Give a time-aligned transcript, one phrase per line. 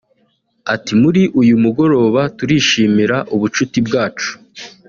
[0.73, 4.31] Ati “Muri uyu mugoroba turishimira ubucuti bwacu